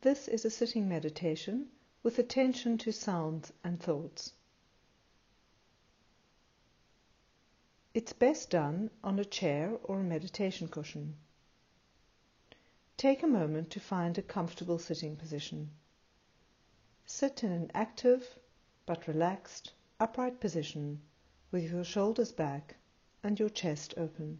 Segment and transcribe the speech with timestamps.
[0.00, 1.70] This is a sitting meditation
[2.04, 4.32] with attention to sounds and thoughts.
[7.94, 11.16] It's best done on a chair or a meditation cushion.
[12.96, 15.72] Take a moment to find a comfortable sitting position.
[17.04, 18.38] Sit in an active
[18.86, 21.02] but relaxed, upright position
[21.50, 22.76] with your shoulders back
[23.24, 24.38] and your chest open.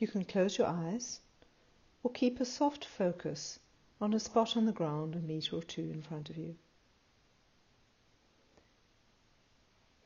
[0.00, 1.20] You can close your eyes
[2.02, 3.58] or keep a soft focus
[4.00, 6.56] on a spot on the ground a meter or two in front of you.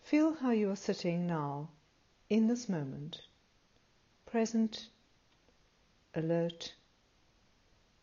[0.02, 1.68] Feel how you are sitting now,
[2.28, 3.22] in this moment,
[4.26, 4.88] present,
[6.14, 6.74] alert,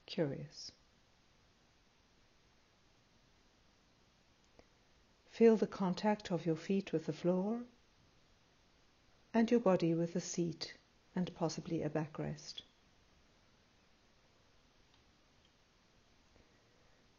[0.05, 0.71] curious.
[5.29, 7.61] Feel the contact of your feet with the floor
[9.33, 10.73] and your body with the seat
[11.15, 12.63] and possibly a backrest.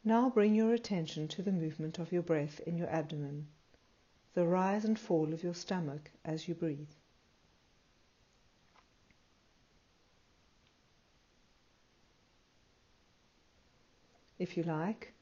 [0.04, 3.46] Now bring your attention to the movement of your breath in your abdomen,
[4.34, 6.90] the rise and fall of your stomach as you breathe.
[14.40, 15.12] If you like,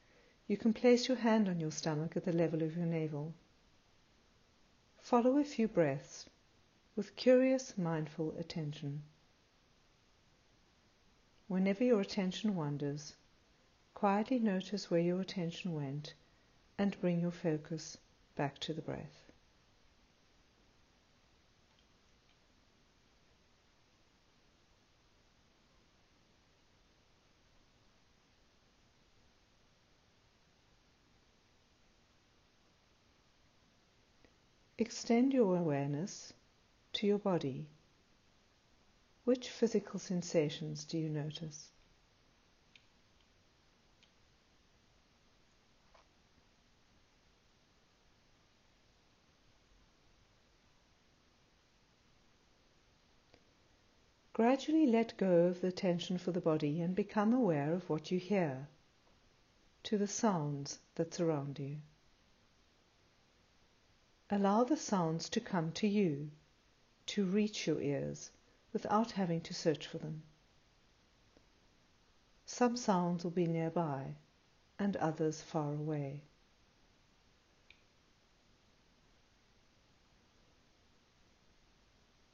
[0.47, 3.35] you can place your hand on your stomach at the level of your navel.
[4.97, 6.25] Follow a few breaths
[6.95, 9.03] with curious, mindful attention.
[11.47, 13.15] Whenever your attention wanders,
[14.01, 16.15] Quietly notice where your attention went
[16.75, 17.99] and bring your focus
[18.35, 19.31] back to the breath.
[34.79, 36.33] Extend your awareness
[36.93, 37.67] to your body.
[39.25, 41.69] Which physical sensations do you notice?
[54.33, 58.17] Gradually let go of the tension for the body and become aware of what you
[58.17, 58.69] hear,
[59.83, 61.75] to the sounds that surround you.
[64.29, 66.31] Allow the sounds to come to you,
[67.07, 68.31] to reach your ears
[68.71, 70.23] without having to search for them.
[72.45, 74.15] Some sounds will be nearby
[74.79, 76.21] and others far away.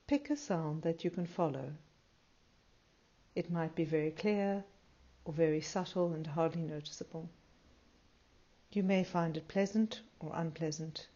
[0.06, 1.74] Pick a sound that you can follow
[3.38, 4.64] it might be very clear
[5.24, 7.30] or very subtle and hardly noticeable.
[8.72, 11.08] You may find it pleasant or unpleasant.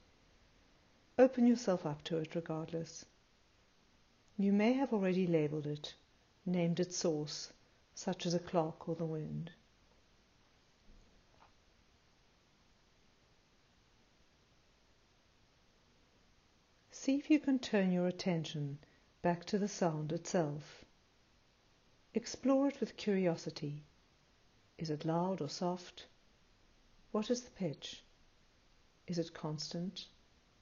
[1.17, 3.05] Open yourself up to it regardless.
[4.37, 5.95] You may have already labeled it,
[6.45, 7.51] named its source,
[7.95, 9.49] such as a clock or the wind.
[16.91, 18.77] See if you can turn your attention
[19.23, 20.85] back to the sound itself.
[22.13, 23.83] Explore it with curiosity.
[24.77, 26.07] Is it loud or soft?
[27.11, 28.03] What is the pitch?
[29.07, 30.07] Is it constant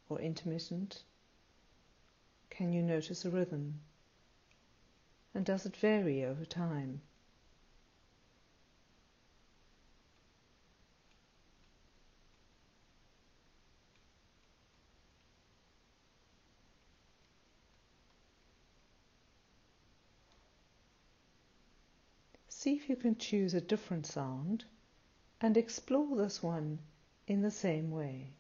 [0.10, 1.04] or intermittent?
[2.50, 3.82] Can you notice a rhythm?
[5.34, 7.02] And does it vary over time?
[22.70, 24.66] See if you can choose a different sound
[25.42, 26.78] and explore this one
[27.26, 28.36] in the same way.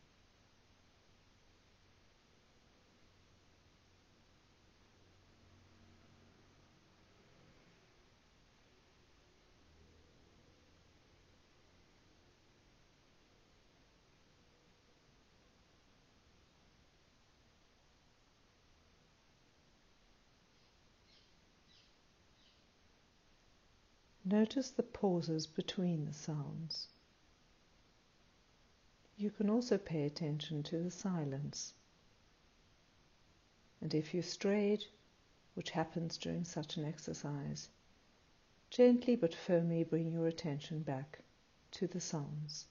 [24.31, 26.89] Notice the pauses between the sounds.
[29.17, 31.73] You can also pay attention to the silence.
[33.81, 34.85] And if you strayed,
[35.55, 37.69] which happens during such an exercise,
[38.69, 41.21] gently but firmly bring your attention back
[41.71, 42.67] to the sounds.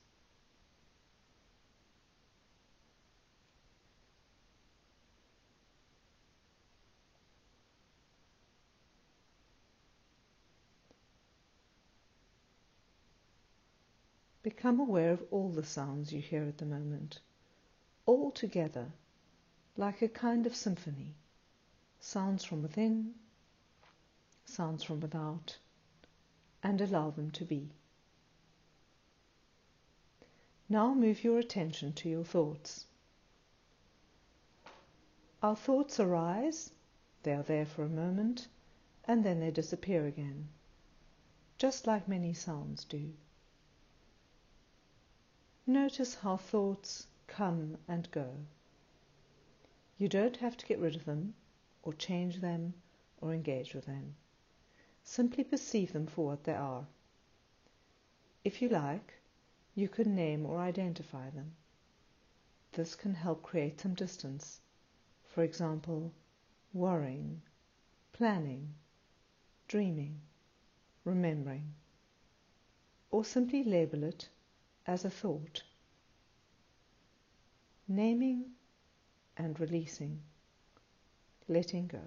[14.48, 17.20] Become aware of all the sounds you hear at the moment,
[18.06, 18.90] all together,
[19.76, 21.16] like a kind of symphony.
[22.00, 23.14] Sounds from within,
[24.46, 25.58] sounds from without,
[26.62, 27.68] and allow them to be.
[30.66, 32.86] Now move your attention to your thoughts.
[35.42, 36.70] Our thoughts arise,
[37.22, 38.48] they are there for a moment,
[39.04, 40.48] and then they disappear again,
[41.58, 43.12] just like many sounds do.
[45.70, 48.32] Notice how thoughts come and go.
[49.98, 51.34] You don't have to get rid of them,
[51.82, 52.72] or change them,
[53.20, 54.14] or engage with them.
[55.04, 56.86] Simply perceive them for what they are.
[58.44, 59.12] If you like,
[59.74, 61.54] you can name or identify them.
[62.72, 64.62] This can help create some distance.
[65.22, 66.14] For example,
[66.72, 67.42] worrying,
[68.14, 68.72] planning,
[69.66, 70.18] dreaming,
[71.04, 71.74] remembering,
[73.10, 74.30] or simply label it
[74.88, 75.62] as a thought.
[77.86, 78.46] Naming
[79.36, 80.20] and releasing,
[81.46, 82.02] letting go.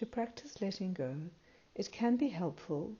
[0.00, 1.14] To practice letting go,
[1.74, 2.96] it can be helpful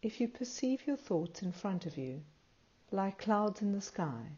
[0.00, 2.22] if you perceive your thoughts in front of you,
[2.92, 4.36] like clouds in the sky.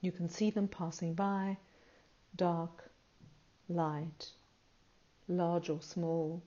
[0.00, 1.58] You can see them passing by,
[2.34, 2.90] dark,
[3.68, 4.32] light,
[5.28, 6.40] large or small,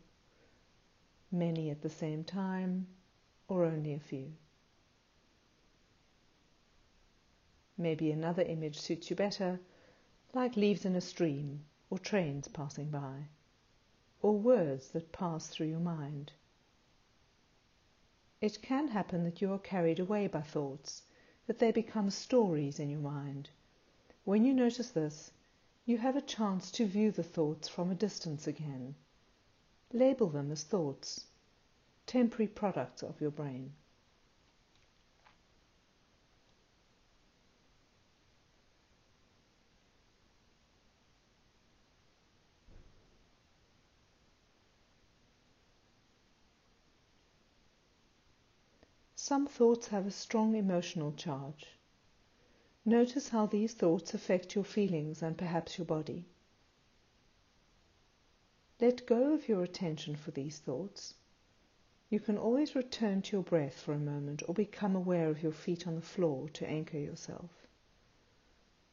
[1.32, 2.88] many at the same time,
[3.48, 4.34] or only a few.
[7.78, 9.60] Maybe another image suits you better,
[10.34, 13.28] like leaves in a stream or trains passing by,
[14.22, 16.32] or words that pass through your mind.
[18.42, 21.04] It can happen that you are carried away by thoughts,
[21.48, 23.50] that they become stories in your mind.
[24.24, 25.32] When you notice this,
[25.86, 28.96] you have a chance to view the thoughts from a distance again.
[29.92, 31.26] Label them as thoughts,
[32.06, 33.74] temporary products of your brain.
[49.30, 51.68] Some thoughts have a strong emotional charge.
[52.84, 56.26] Notice how these thoughts affect your feelings and perhaps your body.
[58.82, 61.14] Let go of your attention for these thoughts.
[62.10, 65.52] You can always return to your breath for a moment or become aware of your
[65.52, 67.68] feet on the floor to anchor yourself.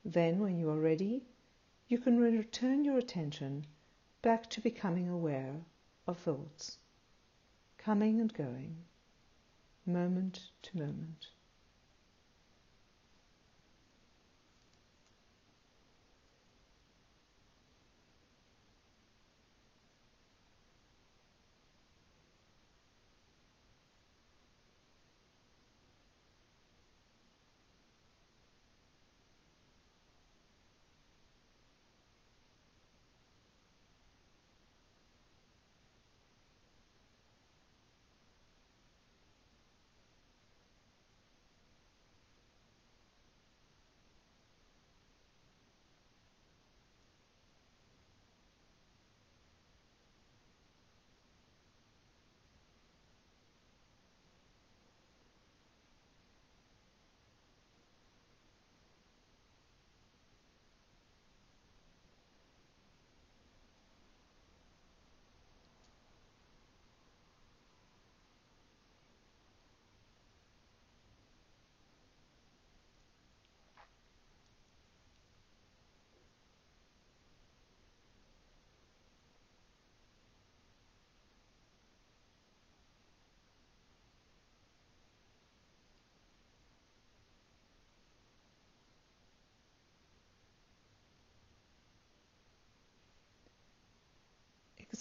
[0.05, 1.25] Then, when you are ready,
[1.89, 3.65] you can return your attention
[4.21, 5.65] back to becoming aware
[6.06, 6.77] of thoughts,
[7.79, 8.85] coming and going
[9.87, 11.27] moment to moment.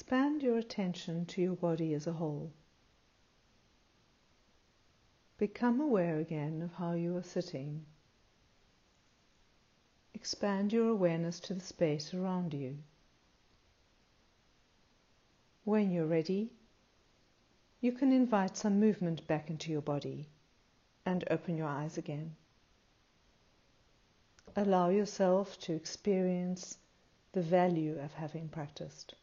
[0.07, 2.53] Expand your attention to your body as a whole.
[5.39, 7.83] Become aware again of how you are sitting.
[10.13, 12.77] Expand your awareness to the space around you.
[15.63, 16.51] When you're ready,
[17.81, 20.29] you can invite some movement back into your body
[21.03, 22.35] and open your eyes again.
[24.55, 26.77] Allow yourself to experience
[27.31, 29.15] the value of having practiced.